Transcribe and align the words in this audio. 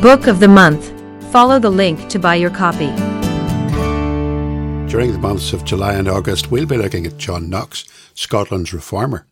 Book 0.00 0.28
of 0.28 0.38
the 0.38 0.46
Month. 0.46 0.92
Follow 1.32 1.58
the 1.58 1.70
link 1.70 2.08
to 2.10 2.20
buy 2.20 2.36
your 2.36 2.50
copy. 2.50 2.86
During 4.88 5.10
the 5.10 5.18
months 5.20 5.52
of 5.52 5.64
July 5.64 5.94
and 5.94 6.08
August, 6.08 6.52
we'll 6.52 6.66
be 6.66 6.76
looking 6.76 7.04
at 7.04 7.18
John 7.18 7.50
Knox, 7.50 7.84
Scotland's 8.14 8.72
reformer. 8.72 9.26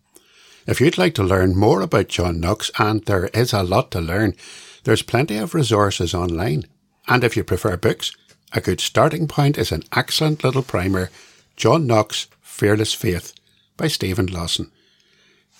If 0.66 0.80
you'd 0.80 0.98
like 0.98 1.14
to 1.14 1.22
learn 1.22 1.56
more 1.56 1.82
about 1.82 2.08
John 2.08 2.40
Knox, 2.40 2.72
and 2.80 3.04
there 3.04 3.26
is 3.26 3.52
a 3.52 3.62
lot 3.62 3.92
to 3.92 4.00
learn, 4.00 4.34
there's 4.82 5.02
plenty 5.02 5.36
of 5.36 5.54
resources 5.54 6.14
online. 6.14 6.64
And 7.06 7.22
if 7.22 7.36
you 7.36 7.44
prefer 7.44 7.76
books, 7.76 8.10
a 8.52 8.60
good 8.60 8.80
starting 8.80 9.28
point 9.28 9.58
is 9.58 9.70
an 9.70 9.84
excellent 9.94 10.42
little 10.42 10.64
primer, 10.64 11.10
John 11.54 11.86
Knox 11.86 12.26
Fearless 12.42 12.92
Faith 12.92 13.34
by 13.76 13.86
Stephen 13.86 14.26
Lawson. 14.26 14.72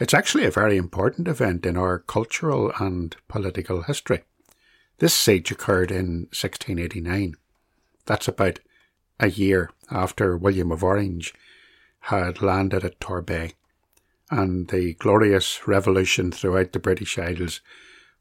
It's 0.00 0.14
actually 0.14 0.46
a 0.46 0.50
very 0.50 0.78
important 0.78 1.28
event 1.28 1.66
in 1.66 1.76
our 1.76 1.98
cultural 1.98 2.72
and 2.80 3.14
political 3.28 3.82
history. 3.82 4.22
This 4.96 5.12
siege 5.12 5.50
occurred 5.52 5.90
in 5.90 6.26
1689. 6.32 7.36
That's 8.06 8.26
about 8.26 8.60
a 9.20 9.28
year 9.28 9.70
after 9.90 10.38
William 10.38 10.72
of 10.72 10.82
Orange 10.82 11.34
had 12.04 12.40
landed 12.40 12.82
at 12.82 12.98
Torbay, 12.98 13.52
and 14.30 14.68
the 14.68 14.94
glorious 14.94 15.68
revolution 15.68 16.32
throughout 16.32 16.72
the 16.72 16.78
British 16.78 17.18
Isles 17.18 17.60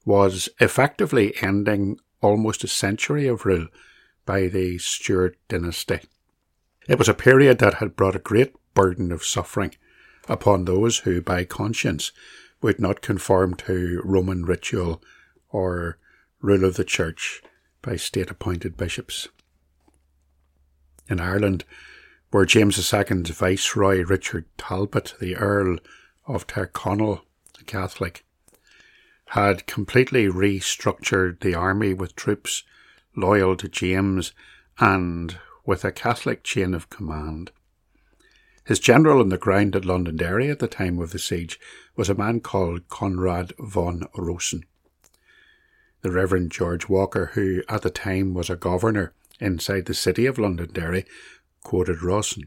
was 0.04 0.50
effectively 0.60 1.34
ending 1.42 1.98
almost 2.22 2.66
a 2.66 2.68
century 2.68 3.26
of 3.26 3.46
rule 3.46 3.68
by 4.26 4.48
the 4.48 4.80
Stuart 4.80 5.38
dynasty. 5.48 6.02
It 6.90 6.98
was 6.98 7.08
a 7.08 7.14
period 7.14 7.60
that 7.60 7.76
had 7.76 7.96
brought 7.96 8.18
a 8.18 8.20
great 8.20 8.54
burden 8.74 9.14
of 9.14 9.24
suffering 9.24 9.76
upon 10.30 10.64
those 10.64 11.00
who, 11.00 11.22
by 11.22 11.44
conscience, 11.44 12.14
would 12.62 12.80
not 12.80 13.02
conform 13.02 13.56
to 13.56 14.02
Roman 14.06 14.46
ritual 14.46 15.02
or 15.50 15.98
rule 16.42 16.64
of 16.64 16.76
the 16.76 16.84
Church 16.86 17.42
by 17.82 17.96
state 17.96 18.30
appointed 18.30 18.78
bishops. 18.78 19.28
In 21.10 21.20
Ireland, 21.20 21.66
where 22.32 22.46
James 22.46 22.78
II's 22.78 23.30
Viceroy 23.30 24.04
Richard 24.04 24.46
Talbot, 24.58 25.16
the 25.20 25.36
Earl 25.36 25.78
of 26.28 26.46
Tyrconnell, 26.46 27.22
a 27.60 27.64
Catholic, 27.64 28.24
had 29.30 29.66
completely 29.66 30.28
restructured 30.28 31.40
the 31.40 31.56
army 31.56 31.94
with 31.94 32.16
troops 32.16 32.64
loyal 33.16 33.56
to 33.58 33.68
James 33.68 34.34
and 34.80 35.40
with 35.66 35.84
a 35.84 35.92
Catholic 35.92 36.44
chain 36.44 36.74
of 36.74 36.90
command. 36.90 37.52
His 38.70 38.80
general 38.80 39.20
on 39.20 39.30
the 39.30 39.40
ground 39.40 39.76
at 39.76 39.84
Londonderry 39.84 40.52
at 40.52 40.60
the 40.60 40.68
time 40.68 41.00
of 41.00 41.10
the 41.10 41.18
siege 41.18 41.60
was 41.96 42.08
a 42.08 42.14
man 42.14 42.40
called 42.40 42.88
Conrad 42.88 43.52
von 43.58 44.04
Rosen. 44.16 44.64
The 46.04 46.12
Reverend 46.12 46.52
George 46.52 46.88
Walker, 46.88 47.32
who 47.34 47.64
at 47.68 47.82
the 47.82 47.90
time 47.90 48.36
was 48.36 48.48
a 48.48 48.56
governor 48.56 49.16
inside 49.40 49.86
the 49.86 49.96
city 49.96 50.28
of 50.28 50.38
Londonderry, 50.38 51.06
quoted 51.64 52.04
Rosen, 52.04 52.44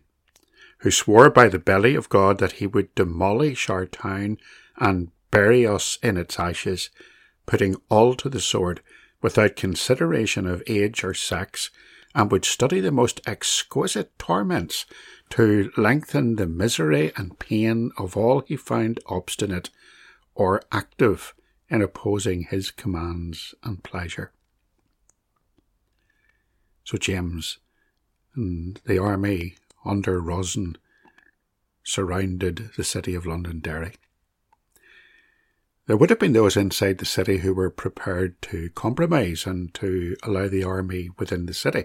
who 0.78 0.93
swore 0.93 1.28
by 1.28 1.49
the 1.49 1.59
belly 1.59 1.97
of 1.97 2.09
God 2.09 2.38
that 2.38 2.53
he 2.53 2.69
would 2.69 2.94
demolish 2.94 3.69
our 3.69 3.84
town 3.84 4.38
and 4.77 5.11
bury 5.32 5.66
us 5.66 5.99
in 6.05 6.16
its 6.16 6.38
ashes, 6.38 6.91
putting 7.47 7.75
all 7.88 8.15
to 8.15 8.28
the 8.28 8.41
sword 8.41 8.81
without 9.22 9.56
consideration 9.56 10.47
of 10.47 10.62
age 10.69 11.03
or 11.03 11.15
sex, 11.15 11.71
and 12.15 12.31
would 12.31 12.44
study 12.44 12.78
the 12.78 12.93
most 12.93 13.21
exquisite 13.27 14.16
torments 14.19 14.87
to 15.32 15.72
lengthen 15.78 16.37
the 16.37 16.47
misery 16.47 17.10
and 17.16 17.38
pain 17.38 17.91
of 17.97 18.19
all 18.19 18.41
he 18.41 18.54
found 18.54 19.00
obstinate 19.06 19.70
or 20.34 20.60
active 20.70 21.32
in 21.70 21.81
opposing 21.81 22.43
his 22.43 22.70
commands 22.70 23.54
and 23.65 23.82
pleasure. 23.82 24.31
So 26.84 26.98
James 26.98 27.60
and 28.34 28.78
the 28.84 28.98
army 28.98 29.54
under 29.87 30.20
Rosen 30.20 30.76
surrounded 31.82 32.72
the 32.76 32.84
city 32.84 33.14
of 33.14 33.25
Londonderry. 33.25 33.94
There 35.87 35.97
would 35.97 36.10
have 36.10 36.19
been 36.19 36.34
those 36.34 36.59
inside 36.59 36.99
the 36.99 37.06
city 37.06 37.38
who 37.38 37.54
were 37.54 37.70
prepared 37.70 38.43
to 38.43 38.69
compromise 38.75 39.47
and 39.47 39.72
to 39.76 40.14
allow 40.25 40.49
the 40.49 40.64
army 40.64 41.09
within 41.19 41.47
the 41.47 41.54
city 41.54 41.84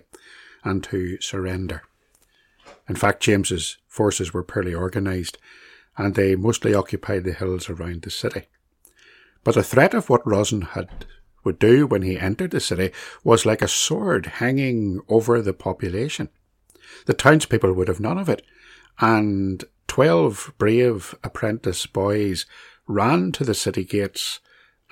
and 0.66 0.84
to 0.84 1.22
surrender. 1.22 1.84
In 2.88 2.96
fact, 2.96 3.22
James's 3.22 3.78
forces 3.88 4.34
were 4.34 4.44
poorly 4.44 4.74
organised 4.74 5.38
and 5.98 6.16
they 6.16 6.36
mostly 6.36 6.74
occupied 6.74 7.24
the 7.24 7.34
hills 7.34 7.70
around 7.70 8.04
the 8.04 8.12
city. 8.12 8.44
But 9.44 9.56
the 9.56 9.64
threat 9.64 9.94
of 9.94 10.10
what 10.10 10.28
Rosen 10.28 10.62
had 10.62 11.06
would 11.44 11.60
do 11.60 11.88
when 11.88 12.02
he 12.02 12.20
entered 12.20 12.52
the 12.52 12.60
city 12.60 12.92
was 13.24 13.46
like 13.46 13.62
a 13.62 13.68
sword 13.68 14.26
hanging 14.26 15.02
over 15.08 15.42
the 15.42 15.54
population. 15.54 16.30
The 17.06 17.14
townspeople 17.14 17.74
would 17.74 17.88
have 17.88 18.00
none 18.00 18.18
of 18.18 18.30
it, 18.30 18.44
and 19.00 19.64
twelve 19.88 20.54
brave 20.58 21.16
apprentice 21.24 21.86
boys 21.86 22.46
ran 22.88 23.32
to 23.34 23.44
the 23.44 23.54
city 23.54 23.84
gates 23.84 24.40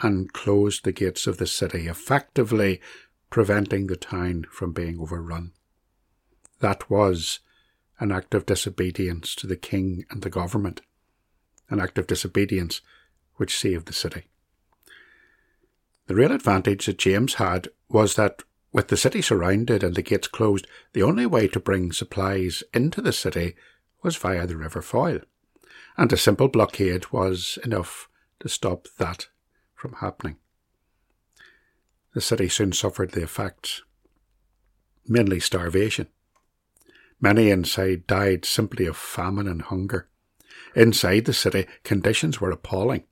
and 0.02 0.32
closed 0.34 0.84
the 0.84 0.92
gates 0.92 1.28
of 1.28 1.38
the 1.38 1.48
city, 1.48 1.88
effectively 1.88 2.82
preventing 3.30 3.88
the 3.88 3.96
town 3.96 4.46
from 4.50 4.72
being 4.72 5.00
overrun. 5.00 5.52
That 6.60 6.90
was 6.90 7.40
an 8.00 8.12
act 8.12 8.34
of 8.34 8.46
disobedience 8.46 9.36
to 9.36 9.48
the 9.48 9.56
king 9.56 10.06
and 10.10 10.22
the 10.22 10.30
government, 10.30 10.82
an 11.70 11.80
act 11.80 11.98
of 11.98 12.08
disobedience 12.08 12.82
which 13.36 13.58
saved 13.58 13.86
the 13.86 13.94
city. 13.94 14.24
The 16.08 16.16
real 16.16 16.32
advantage 16.32 16.86
that 16.86 16.98
James 16.98 17.36
had 17.36 17.70
was 17.90 18.16
that 18.16 18.44
with 18.72 18.90
the 18.90 18.98
city 18.98 19.22
surrounded 19.22 19.84
and 19.84 19.96
the 19.96 20.02
gates 20.02 20.28
closed, 20.28 20.68
the 20.94 21.02
only 21.02 21.26
way 21.26 21.48
to 21.48 21.60
bring 21.60 21.92
supplies 21.92 22.64
into 22.74 23.02
the 23.02 23.14
city 23.14 23.56
was 24.04 24.18
via 24.18 24.46
the 24.46 24.58
River 24.58 24.82
Foyle, 24.82 25.22
and 25.98 26.12
a 26.12 26.18
simple 26.18 26.48
blockade 26.48 27.12
was 27.12 27.58
enough 27.64 28.10
to 28.42 28.50
stop 28.50 28.88
that 28.98 29.30
from 29.74 29.94
happening. 29.94 30.36
The 32.14 32.22
city 32.22 32.50
soon 32.50 32.72
suffered 32.72 33.12
the 33.12 33.24
effects, 33.24 33.82
mainly 35.08 35.40
starvation. 35.40 36.08
Many 37.22 37.50
inside 37.50 38.08
died 38.08 38.46
simply 38.46 38.86
of 38.86 38.98
famine 38.98 39.48
and 39.48 39.62
hunger. 39.62 40.08
Inside 40.76 41.26
the 41.26 41.34
city, 41.34 41.66
conditions 41.84 42.42
were 42.42 42.52
appalling. 42.52 43.04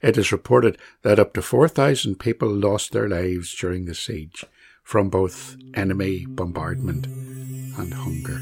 It 0.00 0.16
is 0.18 0.32
reported 0.32 0.78
that 1.02 1.18
up 1.18 1.34
to 1.34 1.42
4,000 1.42 2.18
people 2.18 2.48
lost 2.48 2.92
their 2.92 3.08
lives 3.08 3.54
during 3.54 3.84
the 3.84 3.94
siege 3.94 4.44
from 4.82 5.10
both 5.10 5.56
enemy 5.74 6.26
bombardment 6.26 7.06
and 7.06 7.94
hunger. 7.94 8.40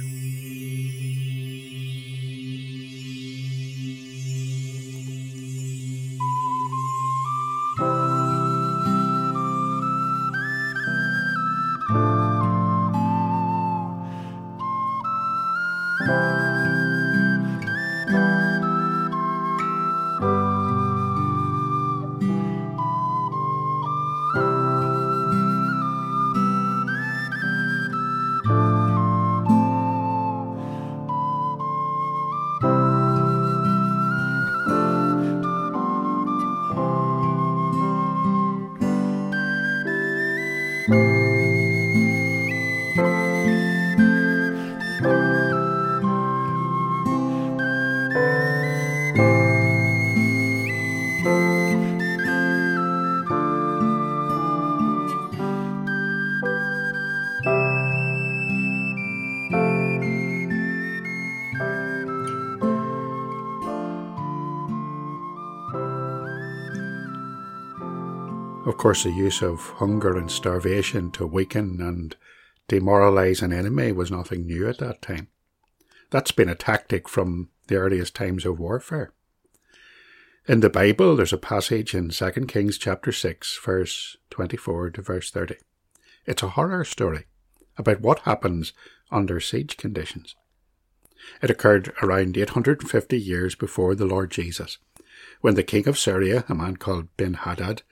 Course, 68.81 69.03
the 69.03 69.11
use 69.11 69.43
of 69.43 69.61
hunger 69.77 70.17
and 70.17 70.31
starvation 70.31 71.11
to 71.11 71.27
weaken 71.27 71.83
and 71.83 72.17
demoralize 72.67 73.43
an 73.43 73.53
enemy 73.53 73.93
was 73.93 74.11
nothing 74.11 74.47
new 74.47 74.67
at 74.67 74.79
that 74.79 75.03
time. 75.03 75.29
That's 76.09 76.33
been 76.33 76.49
a 76.49 76.55
tactic 76.55 77.07
from 77.07 77.51
the 77.67 77.77
earliest 77.77 78.15
times 78.15 78.47
of 78.47 78.59
warfare. 78.59 79.13
In 80.49 80.61
the 80.61 80.71
Bible, 80.71 81.15
there's 81.15 81.35
a 81.35 81.37
passage 81.37 81.95
in 81.95 82.09
2 82.09 82.31
Kings 82.49 82.79
chapter 82.79 83.13
6, 83.13 83.61
verse 83.63 84.17
24 84.31 84.93
to 84.93 85.03
verse 85.03 85.31
30. 85.31 85.57
It's 86.25 86.43
a 86.43 86.49
horror 86.49 86.87
story 86.87 87.27
about 87.77 88.01
what 88.01 88.21
happens 88.21 88.73
under 89.11 89.41
siege 89.41 89.77
conditions. 89.77 90.37
It 91.43 91.51
occurred 91.51 91.93
around 92.03 92.39
850 92.39 93.21
years 93.21 93.55
before 93.55 93.95
the 93.95 94.07
Lord 94.07 94.31
Jesus, 94.31 94.79
when 95.43 95.55
the 95.55 95.63
king 95.63 95.87
of 95.87 95.99
Syria, 95.99 96.47
a 96.49 96.55
man 96.55 96.79
called 96.79 97.15
Ben 97.19 97.35
Hadad, 97.35 97.83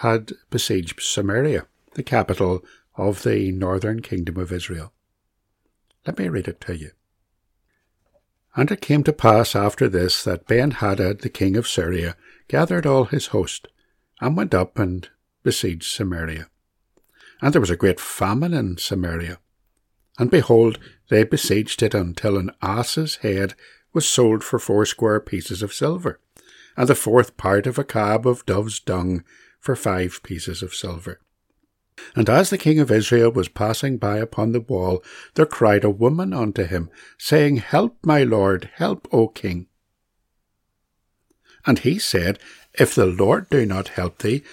had 0.00 0.32
besieged 0.50 1.00
Samaria, 1.00 1.66
the 1.94 2.02
capital 2.02 2.62
of 2.96 3.22
the 3.22 3.50
northern 3.52 4.02
kingdom 4.02 4.36
of 4.36 4.52
Israel. 4.52 4.92
Let 6.06 6.18
me 6.18 6.28
read 6.28 6.48
it 6.48 6.60
to 6.62 6.76
you. 6.76 6.90
And 8.54 8.70
it 8.70 8.80
came 8.80 9.02
to 9.04 9.12
pass 9.12 9.56
after 9.56 9.88
this 9.88 10.22
that 10.24 10.46
Ben 10.46 10.72
Hadad 10.72 11.20
the 11.20 11.30
king 11.30 11.56
of 11.56 11.66
Syria 11.66 12.16
gathered 12.48 12.86
all 12.86 13.04
his 13.04 13.28
host, 13.28 13.68
and 14.20 14.36
went 14.36 14.54
up 14.54 14.78
and 14.78 15.08
besieged 15.42 15.90
Samaria. 15.90 16.48
And 17.40 17.52
there 17.52 17.60
was 17.60 17.70
a 17.70 17.76
great 17.76 18.00
famine 18.00 18.54
in 18.54 18.78
Samaria. 18.78 19.38
And 20.18 20.30
behold, 20.30 20.78
they 21.08 21.24
besieged 21.24 21.82
it 21.82 21.94
until 21.94 22.36
an 22.36 22.50
ass's 22.62 23.16
head 23.16 23.54
was 23.92 24.08
sold 24.08 24.44
for 24.44 24.58
foursquare 24.58 25.20
pieces 25.20 25.62
of 25.62 25.74
silver, 25.74 26.20
and 26.76 26.88
the 26.88 26.94
fourth 26.94 27.36
part 27.36 27.66
of 27.66 27.78
a 27.78 27.84
cab 27.84 28.26
of 28.26 28.44
dove's 28.46 28.80
dung 28.80 29.24
for 29.66 29.74
five 29.74 30.20
pieces 30.22 30.62
of 30.62 30.72
silver. 30.72 31.20
And 32.14 32.30
as 32.30 32.50
the 32.50 32.58
king 32.58 32.78
of 32.78 32.88
Israel 32.88 33.32
was 33.32 33.48
passing 33.48 33.98
by 33.98 34.18
upon 34.18 34.52
the 34.52 34.60
wall, 34.60 35.02
there 35.34 35.44
cried 35.44 35.82
a 35.82 35.90
woman 35.90 36.32
unto 36.32 36.62
him, 36.62 36.88
saying, 37.18 37.56
Help, 37.56 37.96
my 38.04 38.22
lord, 38.22 38.70
help, 38.74 39.08
O 39.10 39.26
king. 39.26 39.66
And 41.66 41.80
he 41.80 41.98
said, 41.98 42.38
If 42.74 42.94
the 42.94 43.06
Lord 43.06 43.50
do 43.50 43.66
not 43.66 43.88
help 43.88 44.18
thee, 44.18 44.44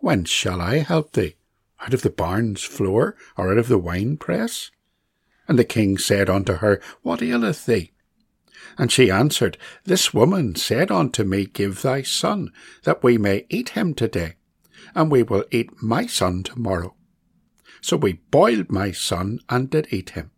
whence 0.00 0.28
shall 0.28 0.60
I 0.60 0.78
help 0.78 1.14
thee? 1.14 1.36
Out 1.80 1.94
of 1.94 2.02
the 2.02 2.10
barn's 2.10 2.62
floor, 2.62 3.16
or 3.38 3.50
out 3.50 3.58
of 3.58 3.68
the 3.68 3.78
winepress? 3.78 4.70
And 5.48 5.58
the 5.58 5.64
king 5.64 5.96
said 5.96 6.28
unto 6.28 6.56
her, 6.56 6.78
What 7.00 7.22
aileth 7.22 7.64
thee? 7.64 7.92
And 8.76 8.92
she 8.92 9.10
answered, 9.10 9.56
This 9.84 10.12
woman 10.12 10.56
said 10.56 10.90
unto 10.90 11.24
me, 11.24 11.46
Give 11.46 11.80
thy 11.80 12.02
son, 12.02 12.52
that 12.82 13.02
we 13.02 13.16
may 13.16 13.46
eat 13.48 13.70
him 13.70 13.94
today 13.94 14.34
and 14.98 15.12
we 15.12 15.22
will 15.22 15.44
eat 15.52 15.80
my 15.80 16.06
son 16.06 16.42
tomorrow. 16.42 16.92
So 17.80 17.96
we 17.96 18.14
boiled 18.32 18.72
my 18.72 18.90
son 18.90 19.38
and 19.48 19.70
did 19.70 19.86
eat 19.92 20.10
him. 20.10 20.32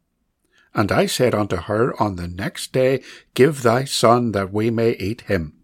And 0.74 0.92
I 0.92 1.06
said 1.06 1.34
unto 1.34 1.56
her 1.56 2.00
on 2.00 2.16
the 2.16 2.28
next 2.28 2.70
day, 2.70 3.02
Give 3.32 3.62
thy 3.62 3.84
son 3.84 4.32
that 4.32 4.52
we 4.52 4.70
may 4.70 4.90
eat 4.96 5.22
him. 5.22 5.54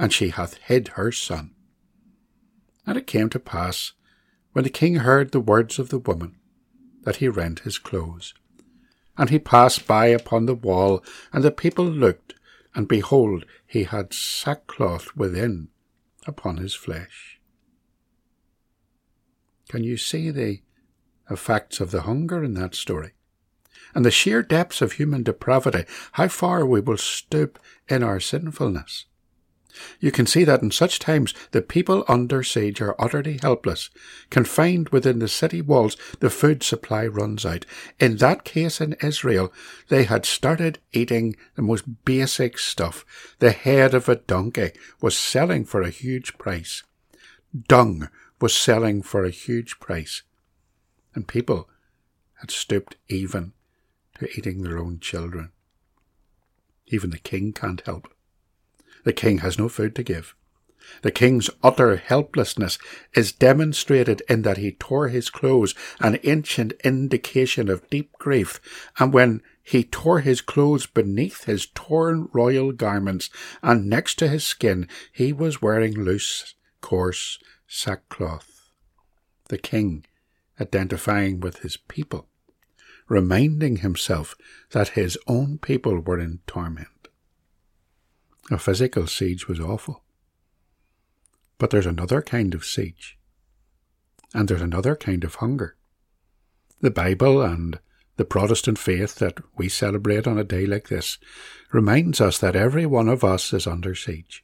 And 0.00 0.12
she 0.12 0.30
hath 0.30 0.54
hid 0.54 0.88
her 0.98 1.12
son. 1.12 1.54
And 2.84 2.98
it 2.98 3.06
came 3.06 3.30
to 3.30 3.38
pass, 3.38 3.92
when 4.50 4.64
the 4.64 4.70
king 4.70 4.96
heard 4.96 5.30
the 5.30 5.38
words 5.38 5.78
of 5.78 5.90
the 5.90 6.00
woman, 6.00 6.34
that 7.04 7.16
he 7.16 7.28
rent 7.28 7.60
his 7.60 7.78
clothes. 7.78 8.34
And 9.16 9.30
he 9.30 9.38
passed 9.38 9.86
by 9.86 10.06
upon 10.06 10.46
the 10.46 10.56
wall, 10.56 11.04
and 11.32 11.44
the 11.44 11.52
people 11.52 11.84
looked, 11.84 12.34
and 12.74 12.88
behold, 12.88 13.44
he 13.64 13.84
had 13.84 14.12
sackcloth 14.12 15.14
within 15.14 15.68
upon 16.26 16.56
his 16.56 16.74
flesh. 16.74 17.33
Can 19.74 19.82
you 19.82 19.96
see 19.96 20.30
the 20.30 20.60
effects 21.28 21.80
of 21.80 21.90
the 21.90 22.02
hunger 22.02 22.44
in 22.44 22.54
that 22.54 22.76
story? 22.76 23.14
And 23.92 24.04
the 24.04 24.10
sheer 24.12 24.40
depths 24.40 24.80
of 24.80 24.92
human 24.92 25.24
depravity, 25.24 25.84
how 26.12 26.28
far 26.28 26.64
we 26.64 26.80
will 26.80 26.96
stoop 26.96 27.58
in 27.88 28.04
our 28.04 28.20
sinfulness. 28.20 29.06
You 29.98 30.12
can 30.12 30.26
see 30.26 30.44
that 30.44 30.62
in 30.62 30.70
such 30.70 31.00
times 31.00 31.34
the 31.50 31.60
people 31.60 32.04
under 32.06 32.44
siege 32.44 32.80
are 32.80 32.94
utterly 33.00 33.40
helpless. 33.42 33.90
Confined 34.30 34.90
within 34.90 35.18
the 35.18 35.26
city 35.26 35.60
walls, 35.60 35.96
the 36.20 36.30
food 36.30 36.62
supply 36.62 37.08
runs 37.08 37.44
out. 37.44 37.66
In 37.98 38.18
that 38.18 38.44
case 38.44 38.80
in 38.80 38.94
Israel, 39.02 39.52
they 39.88 40.04
had 40.04 40.24
started 40.24 40.78
eating 40.92 41.34
the 41.56 41.62
most 41.62 42.04
basic 42.04 42.60
stuff. 42.60 43.04
The 43.40 43.50
head 43.50 43.92
of 43.92 44.08
a 44.08 44.14
donkey 44.14 44.70
was 45.00 45.18
selling 45.18 45.64
for 45.64 45.82
a 45.82 45.90
huge 45.90 46.38
price. 46.38 46.84
Dung 47.66 48.08
was 48.44 48.54
selling 48.54 49.00
for 49.00 49.24
a 49.24 49.30
huge 49.30 49.80
price, 49.80 50.22
and 51.14 51.26
people 51.26 51.66
had 52.40 52.50
stooped 52.50 52.94
even 53.08 53.54
to 54.18 54.28
eating 54.36 54.62
their 54.62 54.76
own 54.76 55.00
children. 55.00 55.50
Even 56.88 57.08
the 57.08 57.16
king 57.16 57.54
can't 57.54 57.80
help. 57.86 58.06
The 59.04 59.14
king 59.14 59.38
has 59.38 59.58
no 59.58 59.70
food 59.70 59.94
to 59.94 60.02
give. 60.02 60.34
The 61.00 61.10
king's 61.10 61.48
utter 61.62 61.96
helplessness 61.96 62.76
is 63.14 63.32
demonstrated 63.32 64.20
in 64.28 64.42
that 64.42 64.58
he 64.58 64.72
tore 64.72 65.08
his 65.08 65.30
clothes, 65.30 65.74
an 65.98 66.18
ancient 66.22 66.74
indication 66.84 67.70
of 67.70 67.88
deep 67.88 68.12
grief, 68.18 68.60
and 68.98 69.10
when 69.10 69.40
he 69.62 69.84
tore 69.84 70.20
his 70.20 70.42
clothes 70.42 70.84
beneath 70.84 71.44
his 71.44 71.68
torn 71.74 72.28
royal 72.34 72.72
garments, 72.72 73.30
and 73.62 73.88
next 73.88 74.16
to 74.16 74.28
his 74.28 74.44
skin 74.44 74.86
he 75.10 75.32
was 75.32 75.62
wearing 75.62 75.94
loose, 75.94 76.54
coarse 76.82 77.38
sackcloth. 77.66 78.70
The 79.48 79.58
king 79.58 80.06
identifying 80.60 81.40
with 81.40 81.58
his 81.58 81.76
people, 81.76 82.28
reminding 83.08 83.78
himself 83.78 84.34
that 84.70 84.90
his 84.90 85.18
own 85.26 85.58
people 85.58 86.00
were 86.00 86.18
in 86.18 86.40
torment. 86.46 87.08
A 88.50 88.58
physical 88.58 89.06
siege 89.06 89.48
was 89.48 89.60
awful. 89.60 90.02
But 91.58 91.70
there's 91.70 91.86
another 91.86 92.20
kind 92.22 92.54
of 92.54 92.64
siege. 92.64 93.18
And 94.34 94.48
there's 94.48 94.60
another 94.60 94.96
kind 94.96 95.24
of 95.24 95.36
hunger. 95.36 95.76
The 96.80 96.90
Bible 96.90 97.40
and 97.40 97.78
the 98.16 98.24
Protestant 98.24 98.78
faith 98.78 99.16
that 99.16 99.38
we 99.56 99.68
celebrate 99.68 100.26
on 100.26 100.38
a 100.38 100.44
day 100.44 100.66
like 100.66 100.88
this 100.88 101.18
reminds 101.72 102.20
us 102.20 102.38
that 102.38 102.56
every 102.56 102.86
one 102.86 103.08
of 103.08 103.24
us 103.24 103.52
is 103.52 103.66
under 103.66 103.94
siege 103.94 104.43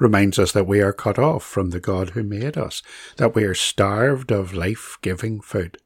reminds 0.00 0.38
us 0.38 0.50
that 0.52 0.66
we 0.66 0.80
are 0.80 0.92
cut 0.92 1.18
off 1.18 1.44
from 1.44 1.70
the 1.70 1.78
God 1.78 2.10
who 2.10 2.22
made 2.22 2.56
us, 2.56 2.82
that 3.18 3.34
we 3.34 3.44
are 3.44 3.54
starved 3.54 4.32
of 4.32 4.54
life 4.54 4.96
giving 5.02 5.40
food, 5.40 5.76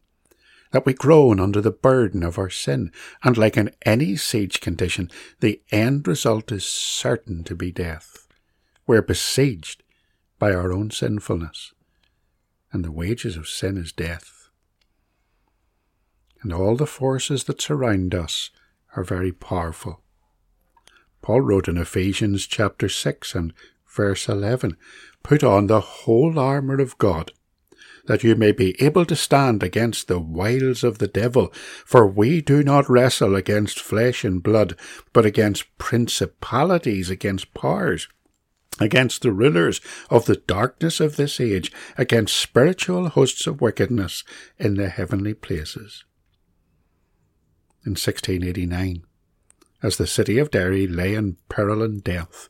that 0.71 0.87
we 0.87 0.95
groan 0.95 1.41
under 1.41 1.61
the 1.61 1.71
burden 1.71 2.23
of 2.23 2.39
our 2.39 2.49
sin, 2.49 2.93
and 3.23 3.37
like 3.37 3.57
in 3.57 3.75
any 3.85 4.17
siege 4.17 4.61
condition, 4.61 5.11
the 5.41 5.61
end 5.71 6.07
result 6.07 6.53
is 6.53 6.65
certain 6.65 7.45
to 7.45 7.55
be 7.55 7.73
death. 7.73 8.29
We're 8.87 9.03
besieged 9.03 9.83
by 10.39 10.53
our 10.53 10.73
own 10.73 10.91
sinfulness, 10.91 11.73
and 12.73 12.85
the 12.85 12.93
wages 12.93 13.37
of 13.37 13.49
sin 13.49 13.77
is 13.77 13.93
death. 13.93 14.49
And 16.43 16.53
all 16.53 16.77
the 16.77 16.87
forces 16.87 17.45
that 17.45 17.63
surround 17.63 18.15
us 18.15 18.51
are 18.95 19.03
very 19.03 19.33
powerful. 19.33 20.03
Paul 21.23 21.41
wrote 21.41 21.69
in 21.69 21.79
Ephesians 21.79 22.47
chapter 22.47 22.89
6 22.89 23.35
and 23.35 23.55
verse 23.95 24.29
11 24.29 24.77
Put 25.23 25.43
on 25.43 25.67
the 25.67 25.81
whole 25.81 26.39
armour 26.39 26.81
of 26.81 26.99
God, 26.99 27.33
that 28.07 28.23
you 28.23 28.35
may 28.35 28.53
be 28.53 28.81
able 28.83 29.07
to 29.07 29.17
stand 29.17 29.63
against 29.63 30.07
the 30.07 30.19
wiles 30.19 30.85
of 30.85 30.99
the 30.99 31.09
devil. 31.09 31.53
For 31.87 32.07
we 32.07 32.43
do 32.43 32.63
not 32.63 32.91
wrestle 32.91 33.35
against 33.35 33.81
flesh 33.81 34.25
and 34.25 34.43
blood, 34.43 34.77
but 35.13 35.25
against 35.25 35.77
principalities, 35.79 37.09
against 37.09 37.55
powers, 37.55 38.09
against 38.79 39.23
the 39.23 39.33
rulers 39.33 39.81
of 40.11 40.27
the 40.27 40.37
darkness 40.37 41.01
of 41.01 41.17
this 41.17 41.41
age, 41.41 41.73
against 41.97 42.37
spiritual 42.37 43.09
hosts 43.09 43.47
of 43.47 43.61
wickedness 43.61 44.25
in 44.59 44.75
the 44.75 44.89
heavenly 44.89 45.33
places. 45.33 46.05
In 47.87 47.93
1689, 47.93 49.05
as 49.83 49.97
the 49.97 50.07
city 50.07 50.39
of 50.39 50.51
Derry 50.51 50.87
lay 50.87 51.15
in 51.15 51.37
peril 51.49 51.83
and 51.83 52.03
death, 52.03 52.49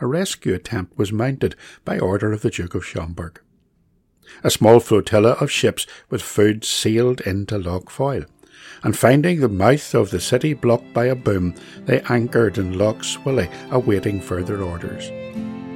a 0.00 0.06
rescue 0.06 0.54
attempt 0.54 0.96
was 0.98 1.12
mounted 1.12 1.54
by 1.84 1.98
order 1.98 2.32
of 2.32 2.42
the 2.42 2.50
Duke 2.50 2.74
of 2.74 2.84
Schomberg. 2.84 3.38
A 4.44 4.50
small 4.50 4.78
flotilla 4.80 5.32
of 5.40 5.50
ships 5.50 5.86
with 6.10 6.22
food 6.22 6.64
sailed 6.64 7.20
into 7.22 7.58
Lough 7.58 7.84
Foyle, 7.88 8.24
and 8.82 8.96
finding 8.96 9.40
the 9.40 9.48
mouth 9.48 9.94
of 9.94 10.10
the 10.10 10.20
city 10.20 10.54
blocked 10.54 10.92
by 10.92 11.06
a 11.06 11.14
boom, 11.14 11.54
they 11.86 12.02
anchored 12.02 12.58
in 12.58 12.78
Lough 12.78 13.00
Swilly, 13.02 13.50
awaiting 13.70 14.20
further 14.20 14.62
orders. 14.62 15.10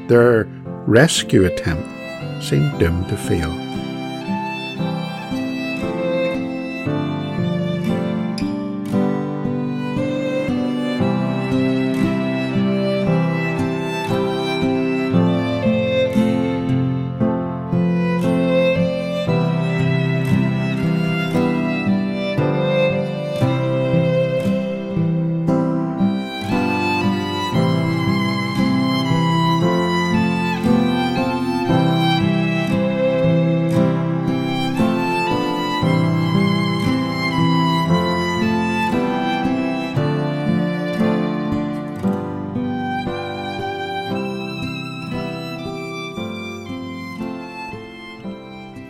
Their 0.09 0.45
rescue 0.87 1.45
attempt 1.45 1.89
seemed 2.43 2.79
doomed 2.79 3.09
to 3.09 3.17
fail. 3.17 3.72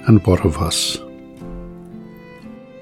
And 0.07 0.25
what 0.27 0.45
of 0.45 0.59
us? 0.59 0.97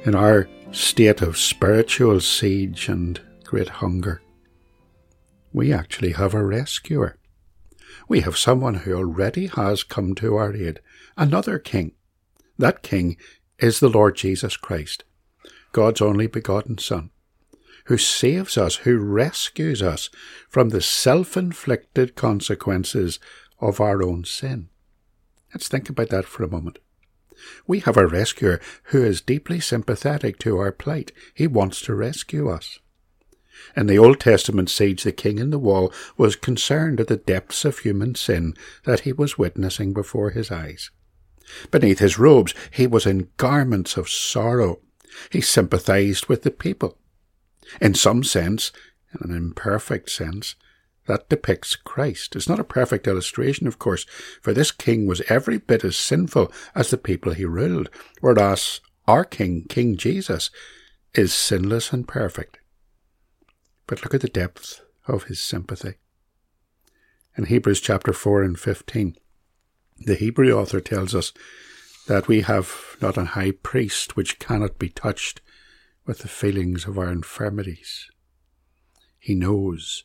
In 0.05 0.15
our 0.15 0.49
state 0.73 1.21
of 1.21 1.37
spiritual 1.37 2.21
siege 2.21 2.89
and 2.89 3.21
great 3.45 3.69
hunger, 3.69 4.23
we 5.53 5.73
actually 5.73 6.13
have 6.13 6.33
a 6.33 6.45
rescuer. 6.45 7.19
We 8.09 8.21
have 8.21 8.39
someone 8.39 8.75
who 8.75 8.95
already 8.95 9.49
has 9.49 9.83
come 9.83 10.15
to 10.17 10.37
our 10.37 10.55
aid, 10.55 10.81
another 11.17 11.59
king. 11.59 11.93
That 12.57 12.83
king 12.83 13.17
is 13.59 13.81
the 13.81 13.91
Lord 13.91 14.17
Jesus 14.17 14.57
Christ, 14.57 15.05
God's 15.73 16.01
only 16.01 16.27
begotten 16.27 16.79
Son, 16.79 17.11
who 17.87 17.99
saves 17.99 18.57
us, 18.57 18.77
who 18.77 18.99
rescues 18.99 19.83
us 19.83 20.09
from 20.49 20.71
the 20.71 20.81
self 20.81 21.37
inflicted 21.37 22.15
consequences 22.15 23.19
of 23.59 23.81
our 23.81 24.03
own 24.03 24.25
sin. 24.25 24.71
Let's 25.53 25.69
think 25.69 25.91
about 25.91 26.09
that 26.09 26.25
for 26.25 26.45
a 26.45 26.51
moment. 26.51 26.79
We 27.67 27.81
have 27.81 27.97
a 27.97 28.07
rescuer 28.07 28.61
who 28.85 29.03
is 29.03 29.21
deeply 29.21 29.61
sympathetic 29.61 30.39
to 30.41 30.59
our 30.59 30.73
plight. 30.73 31.13
He 31.35 31.47
wants 31.47 31.81
to 31.83 31.95
rescue 31.95 32.49
us. 32.49 32.79
In 33.77 33.87
the 33.87 33.99
Old 33.99 34.21
Testament 34.21 34.71
siege, 34.71 35.03
the 35.03 35.13
king 35.13 35.39
in 35.39 35.51
the 35.51 35.59
wall 35.59 35.93
was 36.17 36.37
concerned 36.37 37.01
at 37.01 37.09
the 37.09 37.17
depths 37.17 37.65
of 37.65 37.79
human 37.79 38.15
sin 38.15 38.55
that 38.85 39.01
he 39.01 39.13
was 39.13 39.39
witnessing 39.39 39.93
before 39.93 40.31
his 40.31 40.51
eyes. 40.51 40.91
Beneath 41.71 41.99
his 41.99 42.19
robes, 42.19 42.55
he 42.71 42.87
was 42.87 43.07
in 43.07 43.29
garments 43.37 43.97
of 43.97 44.09
sorrow. 44.09 44.81
He 45.31 45.41
sympathized 45.41 46.27
with 46.27 46.43
the 46.43 46.51
people. 46.51 46.97
In 47.81 47.95
some 47.95 48.25
sense, 48.25 48.73
in 49.13 49.31
an 49.31 49.37
imperfect 49.37 50.11
sense, 50.11 50.55
that 51.07 51.29
depicts 51.29 51.77
Christ. 51.77 52.37
It's 52.37 52.49
not 52.49 52.61
a 52.61 52.65
perfect 52.65 53.07
illustration, 53.07 53.67
of 53.67 53.79
course, 53.79 54.05
for 54.41 54.53
this 54.53 54.71
king 54.71 55.07
was 55.07 55.23
every 55.29 55.59
bit 55.59 55.85
as 55.85 55.97
sinful 55.97 56.53
as 56.75 56.91
the 56.91 56.99
people 56.99 57.33
he 57.33 57.45
ruled, 57.45 57.91
whereas 58.21 58.81
our 59.09 59.25
king, 59.25 59.65
King 59.69 59.97
Jesus, 59.97 60.51
is 61.15 61.35
sinless 61.35 61.93
and 61.93 62.07
perfect. 62.07 62.59
But 63.87 64.03
look 64.05 64.15
at 64.15 64.21
the 64.21 64.29
depth 64.29 64.83
of 65.09 65.25
his 65.25 65.41
sympathy. 65.41 65.95
In 67.37 67.47
Hebrews 67.47 67.81
chapter 67.81 68.13
4 68.13 68.43
and 68.43 68.59
15, 68.59 69.17
the 69.99 70.15
Hebrew 70.15 70.53
author 70.53 70.81
tells 70.81 71.15
us 71.15 71.33
that 72.07 72.29
we 72.29 72.43
have 72.43 72.97
not 73.01 73.17
a 73.17 73.25
high 73.25 73.51
priest 73.51 74.17
which 74.17 74.39
cannot 74.39 74.79
be 74.79 74.89
touched 74.89 75.41
with 76.07 76.21
the 76.21 76.29
feelings 76.29 76.87
of 76.87 76.99
our 76.99 77.11
infirmities. 77.11 78.11
He 79.19 79.35
knows 79.35 80.05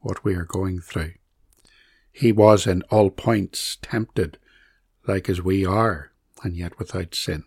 what 0.00 0.24
we 0.24 0.34
are 0.34 0.44
going 0.44 0.80
through. 0.80 1.12
He 2.12 2.32
was 2.32 2.66
in 2.66 2.82
all 2.90 3.10
points 3.10 3.76
tempted, 3.82 4.38
like 5.06 5.28
as 5.28 5.42
we 5.42 5.66
are, 5.66 6.12
and 6.42 6.56
yet 6.56 6.78
without 6.78 7.14
sin. 7.14 7.44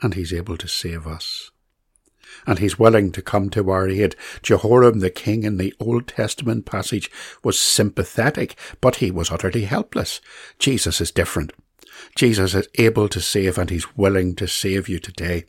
And 0.00 0.14
he's 0.14 0.32
able 0.32 0.56
to 0.58 0.68
save 0.68 1.06
us. 1.06 1.50
And 2.46 2.58
he's 2.58 2.78
willing 2.78 3.10
to 3.12 3.22
come 3.22 3.50
to 3.50 3.70
our 3.70 3.88
aid. 3.88 4.14
Jehoram 4.42 5.00
the 5.00 5.10
king 5.10 5.42
in 5.42 5.56
the 5.56 5.74
Old 5.80 6.06
Testament 6.06 6.66
passage 6.66 7.10
was 7.42 7.58
sympathetic, 7.58 8.56
but 8.80 8.96
he 8.96 9.10
was 9.10 9.30
utterly 9.30 9.64
helpless. 9.64 10.20
Jesus 10.58 11.00
is 11.00 11.10
different. 11.10 11.52
Jesus 12.14 12.54
is 12.54 12.68
able 12.76 13.08
to 13.08 13.20
save 13.20 13.58
and 13.58 13.70
he's 13.70 13.96
willing 13.96 14.34
to 14.36 14.46
save 14.46 14.88
you 14.88 14.98
today. 14.98 15.44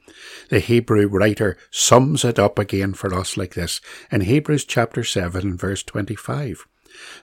The 0.50 0.60
Hebrew 0.60 1.08
writer 1.08 1.58
sums 1.72 2.24
it 2.25 2.39
up 2.39 2.60
again 2.60 2.94
for 2.94 3.13
us 3.13 3.38
like 3.38 3.53
this 3.56 3.82
in 4.12 4.22
Hebrews 4.22 4.65
chapter 4.65 5.03
7 5.03 5.41
and 5.41 5.60
verse 5.60 5.84
25. 5.84 6.65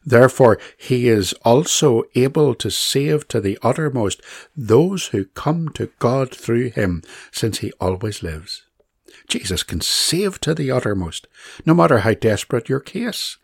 Therefore, 0.05 0.59
he 0.77 1.09
is 1.09 1.33
also 1.45 2.05
able 2.15 2.55
to 2.55 2.71
save 2.71 3.29
to 3.29 3.41
the 3.41 3.59
uttermost 3.63 4.23
those 4.57 5.09
who 5.09 5.27
come 5.27 5.69
to 5.71 5.91
God 5.99 6.35
through 6.35 6.71
him, 6.71 7.03
since 7.31 7.59
he 7.59 7.73
always 7.81 8.23
lives. 8.23 8.63
Jesus 9.29 9.63
can 9.63 9.81
save 9.81 10.41
to 10.41 10.55
the 10.55 10.71
uttermost, 10.71 11.27
no 11.65 11.75
matter 11.75 11.99
how 11.99 12.15
desperate 12.15 12.69
your 12.69 12.81
case. 12.81 13.37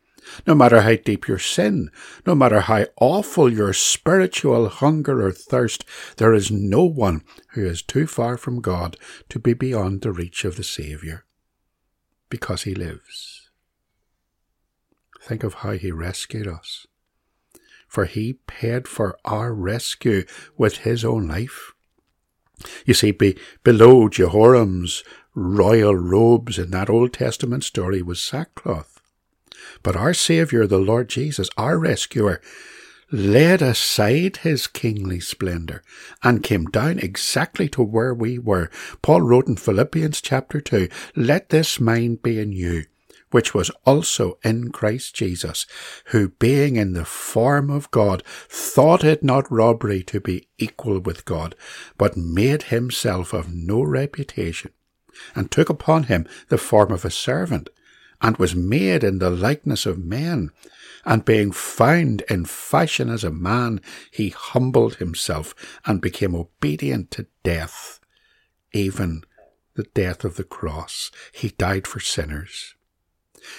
No 0.46 0.54
matter 0.54 0.82
how 0.82 0.96
deep 0.96 1.28
your 1.28 1.38
sin, 1.38 1.90
no 2.26 2.34
matter 2.34 2.60
how 2.60 2.86
awful 3.00 3.52
your 3.52 3.72
spiritual 3.72 4.68
hunger 4.68 5.26
or 5.26 5.32
thirst, 5.32 5.84
there 6.16 6.32
is 6.32 6.50
no 6.50 6.84
one 6.84 7.22
who 7.50 7.66
is 7.66 7.82
too 7.82 8.06
far 8.06 8.36
from 8.36 8.60
God 8.60 8.96
to 9.28 9.38
be 9.38 9.52
beyond 9.52 10.00
the 10.02 10.12
reach 10.12 10.44
of 10.44 10.56
the 10.56 10.64
Saviour, 10.64 11.24
because 12.28 12.62
he 12.62 12.74
lives. 12.74 13.50
Think 15.20 15.44
of 15.44 15.54
how 15.54 15.72
he 15.72 15.92
rescued 15.92 16.48
us. 16.48 16.86
For 17.86 18.06
he 18.06 18.34
paid 18.46 18.88
for 18.88 19.18
our 19.24 19.52
rescue 19.52 20.24
with 20.56 20.78
his 20.78 21.04
own 21.04 21.28
life. 21.28 21.72
You 22.86 22.94
see, 22.94 23.10
be, 23.10 23.38
below 23.62 24.08
Jehoram's 24.08 25.04
royal 25.34 25.94
robes 25.94 26.58
in 26.58 26.70
that 26.70 26.90
Old 26.90 27.12
Testament 27.12 27.64
story 27.64 28.02
was 28.02 28.20
sackcloth. 28.20 28.91
But 29.82 29.96
our 29.96 30.14
Saviour, 30.14 30.66
the 30.66 30.78
Lord 30.78 31.08
Jesus, 31.08 31.48
our 31.56 31.78
rescuer, 31.78 32.40
laid 33.12 33.60
aside 33.60 34.38
his 34.38 34.66
kingly 34.66 35.20
splendour 35.20 35.82
and 36.22 36.42
came 36.42 36.64
down 36.64 36.98
exactly 36.98 37.68
to 37.68 37.82
where 37.82 38.14
we 38.14 38.38
were. 38.38 38.70
Paul 39.02 39.20
wrote 39.20 39.46
in 39.46 39.56
Philippians 39.56 40.20
chapter 40.22 40.60
2, 40.60 40.88
Let 41.14 41.50
this 41.50 41.78
mind 41.78 42.22
be 42.22 42.40
in 42.40 42.52
you, 42.52 42.86
which 43.30 43.54
was 43.54 43.70
also 43.84 44.38
in 44.42 44.72
Christ 44.72 45.14
Jesus, 45.14 45.66
who 46.06 46.30
being 46.30 46.76
in 46.76 46.94
the 46.94 47.04
form 47.04 47.70
of 47.70 47.90
God, 47.90 48.22
thought 48.48 49.04
it 49.04 49.22
not 49.22 49.50
robbery 49.52 50.02
to 50.04 50.20
be 50.20 50.48
equal 50.58 50.98
with 50.98 51.26
God, 51.26 51.54
but 51.98 52.16
made 52.16 52.64
himself 52.64 53.34
of 53.34 53.52
no 53.52 53.82
reputation, 53.82 54.72
and 55.34 55.50
took 55.50 55.68
upon 55.68 56.04
him 56.04 56.26
the 56.48 56.58
form 56.58 56.90
of 56.90 57.04
a 57.04 57.10
servant 57.10 57.68
and 58.22 58.36
was 58.36 58.54
made 58.54 59.02
in 59.02 59.18
the 59.18 59.30
likeness 59.30 59.84
of 59.84 59.98
men. 59.98 60.50
And 61.04 61.24
being 61.24 61.50
found 61.50 62.22
in 62.30 62.44
fashion 62.44 63.10
as 63.10 63.24
a 63.24 63.30
man, 63.30 63.80
he 64.12 64.28
humbled 64.28 64.96
himself 64.96 65.52
and 65.84 66.00
became 66.00 66.34
obedient 66.34 67.10
to 67.12 67.26
death, 67.42 67.98
even 68.72 69.24
the 69.74 69.82
death 69.82 70.24
of 70.24 70.36
the 70.36 70.44
cross. 70.44 71.10
He 71.32 71.48
died 71.48 71.88
for 71.88 71.98
sinners. 71.98 72.76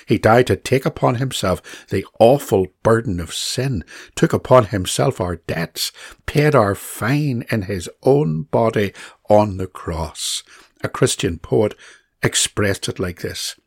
He 0.06 0.18
died 0.18 0.48
to 0.48 0.56
take 0.56 0.86
upon 0.86 1.16
himself 1.16 1.86
the 1.90 2.06
awful 2.18 2.68
burden 2.84 3.20
of 3.20 3.34
sin, 3.34 3.84
took 4.16 4.32
upon 4.32 4.68
himself 4.68 5.20
our 5.20 5.36
debts, 5.36 5.92
paid 6.26 6.56
our 6.56 6.76
fine 6.76 7.44
in 7.52 7.64
his 7.64 7.90
own 8.04 8.44
body 8.44 8.94
on 9.30 9.58
the 9.58 9.68
cross. 9.68 10.44
A 10.82 10.88
Christian 10.88 11.38
poet 11.38 11.76
expressed 12.22 12.88
it 12.88 12.98
like 12.98 13.20
this 13.20 13.58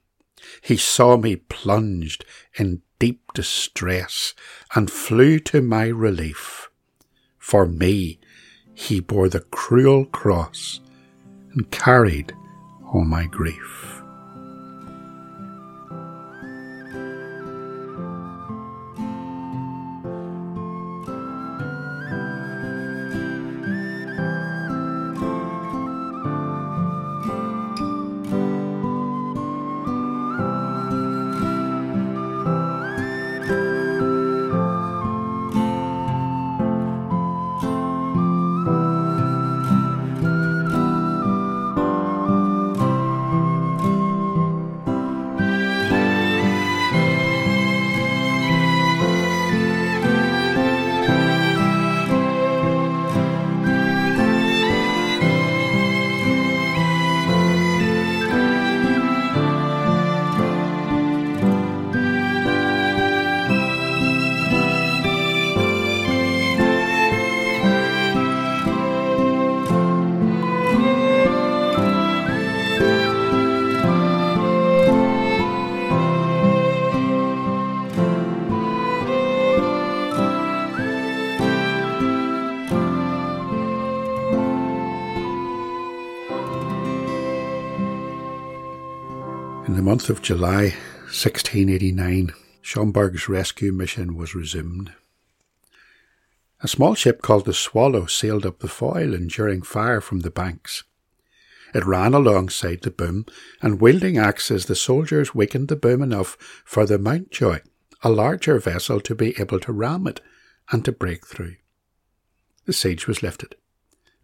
he 0.60 0.76
saw 0.76 1.16
me 1.16 1.36
plunged 1.36 2.24
in 2.54 2.82
deep 2.98 3.32
distress 3.34 4.34
and 4.74 4.90
flew 4.90 5.38
to 5.40 5.60
my 5.60 5.86
relief. 5.86 6.68
For 7.38 7.66
me, 7.66 8.18
he 8.74 9.00
bore 9.00 9.28
the 9.28 9.40
cruel 9.40 10.04
cross 10.06 10.80
and 11.52 11.70
carried 11.70 12.34
all 12.92 13.04
my 13.04 13.26
grief. 13.26 13.95
Month 89.96 90.10
of 90.10 90.20
July 90.20 90.74
1689, 91.04 92.34
Schomberg's 92.60 93.30
rescue 93.30 93.72
mission 93.72 94.14
was 94.14 94.34
resumed. 94.34 94.92
A 96.60 96.68
small 96.68 96.94
ship 96.94 97.22
called 97.22 97.46
the 97.46 97.54
Swallow 97.54 98.04
sailed 98.04 98.44
up 98.44 98.58
the 98.58 98.68
Foyle, 98.68 99.14
enduring 99.14 99.62
fire 99.62 100.02
from 100.02 100.20
the 100.20 100.30
banks. 100.30 100.84
It 101.74 101.86
ran 101.86 102.12
alongside 102.12 102.82
the 102.82 102.90
boom, 102.90 103.24
and 103.62 103.80
wielding 103.80 104.18
axes, 104.18 104.66
the 104.66 104.74
soldiers 104.74 105.34
weakened 105.34 105.68
the 105.68 105.76
boom 105.76 106.02
enough 106.02 106.36
for 106.66 106.84
the 106.84 106.98
Mountjoy, 106.98 107.60
a 108.02 108.10
larger 108.10 108.58
vessel, 108.58 109.00
to 109.00 109.14
be 109.14 109.34
able 109.40 109.60
to 109.60 109.72
ram 109.72 110.06
it 110.06 110.20
and 110.70 110.84
to 110.84 110.92
break 110.92 111.26
through. 111.26 111.56
The 112.66 112.74
siege 112.74 113.06
was 113.06 113.22
lifted. 113.22 113.54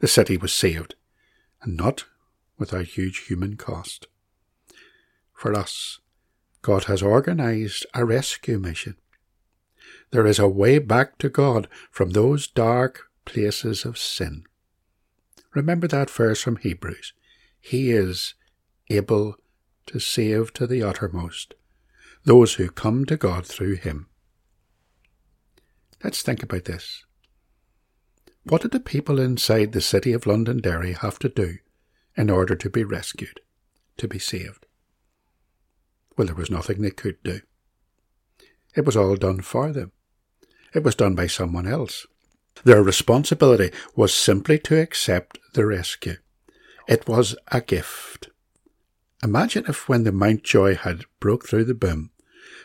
The 0.01 0.07
city 0.07 0.37
was 0.37 0.53
saved, 0.53 0.97
and 1.63 1.79
not 1.79 2.05
without 2.59 2.89
huge 2.89 3.21
human 3.21 3.57
cost. 3.57 4.07
For 5.43 5.59
us, 5.59 5.99
God 6.63 6.85
has 6.85 7.03
organized 7.03 7.85
a 7.95 8.05
rescue 8.05 8.61
mission. 8.61 8.95
There 10.13 10.25
is 10.25 10.39
a 10.39 10.47
way 10.47 10.79
back 10.79 11.19
to 11.19 11.29
God 11.29 11.67
from 11.91 12.11
those 12.11 12.47
dark 12.47 13.09
places 13.25 13.85
of 13.85 13.99
sin. 13.99 14.45
Remember 15.53 15.89
that 15.89 16.11
verse 16.11 16.41
from 16.41 16.59
Hebrews. 16.59 17.13
He 17.59 17.91
is 17.91 18.35
able 18.89 19.35
to 19.87 19.99
save 19.99 20.53
to 20.53 20.69
the 20.69 20.85
uttermost 20.85 21.55
those 22.23 22.55
who 22.55 22.71
come 22.71 23.05
to 23.07 23.17
God 23.17 23.45
through 23.45 23.75
him. 23.75 24.07
Let's 26.05 26.23
think 26.23 26.45
about 26.45 26.67
this. 26.67 27.05
What 28.45 28.63
did 28.63 28.71
the 28.71 28.79
people 28.79 29.19
inside 29.19 29.73
the 29.73 29.81
city 29.81 30.13
of 30.13 30.25
Londonderry 30.25 30.93
have 30.93 31.19
to 31.19 31.29
do 31.29 31.59
in 32.17 32.31
order 32.31 32.55
to 32.55 32.71
be 32.71 32.85
rescued, 32.85 33.41
to 33.97 34.07
be 34.07 34.21
saved? 34.21 34.67
Well, 36.17 36.27
there 36.27 36.35
was 36.35 36.51
nothing 36.51 36.83
they 36.83 36.91
could 36.91 37.23
do. 37.23 37.41
It 38.75 38.85
was 38.85 38.97
all 38.97 39.17
done 39.17 39.41
for 39.41 39.73
them. 39.73 39.93
It 40.75 40.83
was 40.83 40.95
done 40.95 41.15
by 41.15 41.27
someone 41.27 41.67
else. 41.67 42.07
Their 42.65 42.83
responsibility 42.83 43.71
was 43.97 44.15
simply 44.15 44.59
to 44.61 44.81
accept 44.81 45.39
the 45.55 45.67
rescue. 45.67 46.17
It 46.89 47.09
was 47.09 47.37
a 47.49 47.61
gift. 47.61 48.29
Imagine 49.23 49.65
if 49.69 49.89
when 49.89 50.05
the 50.05 50.13
Mountjoy 50.13 50.77
had 50.77 51.05
broke 51.21 51.47
through 51.47 51.65
the 51.65 51.75
boom, 51.75 52.11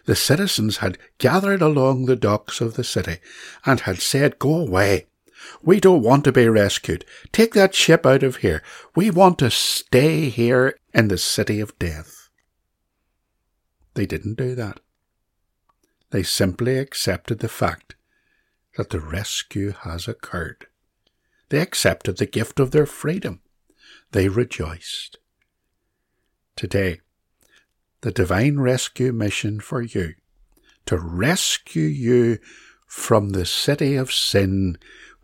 the 0.05 0.15
citizens 0.15 0.77
had 0.77 0.97
gathered 1.17 1.61
along 1.61 2.05
the 2.05 2.15
docks 2.15 2.61
of 2.61 2.75
the 2.75 2.83
city 2.83 3.17
and 3.65 3.81
had 3.81 3.99
said, 3.99 4.39
Go 4.39 4.55
away. 4.55 5.07
We 5.61 5.79
don't 5.79 6.01
want 6.01 6.23
to 6.23 6.31
be 6.31 6.47
rescued. 6.47 7.05
Take 7.31 7.53
that 7.53 7.75
ship 7.75 8.05
out 8.05 8.23
of 8.23 8.37
here. 8.37 8.63
We 8.95 9.11
want 9.11 9.37
to 9.39 9.51
stay 9.51 10.29
here 10.29 10.77
in 10.93 11.09
the 11.09 11.17
city 11.17 11.59
of 11.59 11.77
death. 11.77 12.16
They 13.97 14.05
didn't 14.05 14.35
do 14.37 14.53
that. 14.53 14.79
They 16.11 16.21
simply 16.21 16.77
accepted 16.77 17.39
the 17.39 17.49
fact 17.49 17.95
that 18.77 18.91
the 18.91 18.99
rescue 18.99 19.71
has 19.71 20.07
occurred. 20.07 20.67
They 21.49 21.61
accepted 21.61 22.17
the 22.17 22.27
gift 22.27 22.59
of 22.59 22.69
their 22.69 22.85
freedom. 22.85 23.41
They 24.11 24.29
rejoiced. 24.29 25.17
Today, 26.55 27.01
the 28.01 28.11
divine 28.11 28.59
rescue 28.59 29.11
mission 29.11 29.59
for 29.61 29.81
you 29.81 30.13
to 30.85 30.99
rescue 30.99 31.87
you 31.87 32.37
from 32.85 33.31
the 33.31 33.47
city 33.47 33.95
of 33.95 34.13
sin 34.13 34.77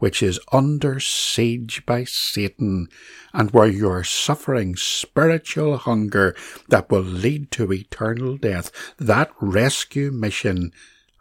which 0.03 0.21
is 0.21 0.37
under 0.51 0.99
siege 0.99 1.85
by 1.85 2.03
Satan, 2.03 2.89
and 3.33 3.51
where 3.51 3.69
you 3.69 3.89
are 3.89 4.03
suffering 4.03 4.75
spiritual 4.75 5.77
hunger 5.77 6.35
that 6.67 6.91
will 6.91 6.99
lead 6.99 7.49
to 7.51 7.71
eternal 7.71 8.35
death, 8.35 8.69
that 8.97 9.31
rescue 9.39 10.11
mission 10.11 10.73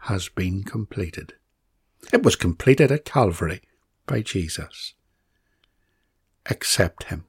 has 0.09 0.29
been 0.29 0.65
completed. 0.65 1.35
It 2.13 2.25
was 2.25 2.35
completed 2.35 2.91
at 2.91 3.05
Calvary 3.05 3.63
by 4.05 4.21
Jesus. 4.21 4.95
Accept 6.51 7.05
Him. 7.05 7.27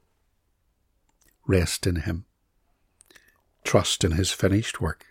Rest 1.45 1.85
in 1.85 1.97
Him. 1.97 2.25
Trust 3.63 4.03
in 4.03 4.13
His 4.13 4.31
finished 4.31 4.81
work. 4.81 5.05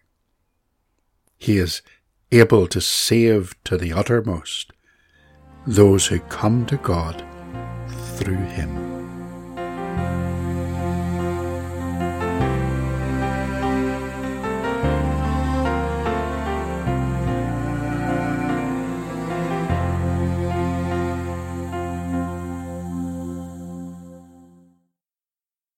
He 1.38 1.59
is 1.59 1.83
able 2.33 2.66
to 2.66 2.81
save 2.81 3.55
to 3.62 3.78
the 3.78 3.92
uttermost 3.92 4.72
those 5.66 6.07
who 6.07 6.18
come 6.20 6.66
to 6.66 6.77
God 6.79 7.25
through 8.16 8.35
him. 8.35 8.91